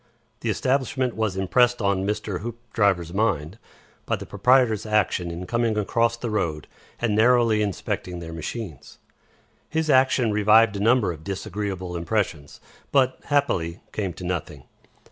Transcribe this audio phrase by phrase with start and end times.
[0.39, 2.39] The establishment was impressed on Mr.
[2.39, 3.59] Hoopdriver's mind
[4.07, 6.67] by the proprietor's action in coming across the road
[6.99, 8.97] and narrowly inspecting their machines.
[9.69, 12.59] His action revived a number of disagreeable impressions,
[12.91, 14.63] but, happily, came to nothing.